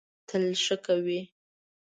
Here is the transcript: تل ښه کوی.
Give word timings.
تل 0.27 0.43
ښه 0.63 0.75
کوی. 0.85 1.21